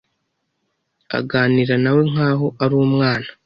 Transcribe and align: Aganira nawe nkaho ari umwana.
Aganira 1.17 1.73
nawe 1.83 2.01
nkaho 2.11 2.47
ari 2.63 2.73
umwana. 2.85 3.29